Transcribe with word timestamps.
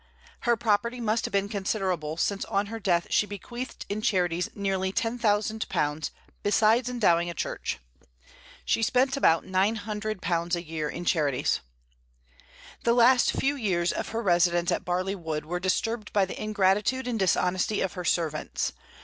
Her 0.49 0.57
property 0.57 0.99
must 0.99 1.25
have 1.25 1.31
been 1.31 1.47
considerable, 1.47 2.17
since 2.17 2.43
on 2.45 2.65
her 2.73 2.79
death 2.79 3.05
she 3.11 3.27
bequeathed 3.27 3.85
in 3.87 4.01
charities 4.01 4.49
nearly 4.55 4.91
£10,000, 4.91 6.09
beside 6.41 6.89
endowing 6.89 7.29
a 7.29 7.35
church. 7.35 7.77
She 8.65 8.81
spent 8.81 9.15
about 9.15 9.43
£900 9.43 10.55
a 10.55 10.63
year 10.63 10.89
in 10.89 11.05
charities. 11.05 11.59
The 12.83 12.93
last 12.93 13.33
few 13.33 13.55
years 13.55 13.91
of 13.93 14.09
her 14.09 14.23
residence 14.23 14.71
at 14.71 14.83
Barley 14.83 15.13
Wood 15.13 15.45
were 15.45 15.59
disturbed 15.59 16.11
by 16.13 16.25
the 16.25 16.41
ingratitude 16.43 17.07
and 17.07 17.19
dishonesty 17.19 17.81
of 17.81 17.93
her 17.93 18.03
servants. 18.03 18.73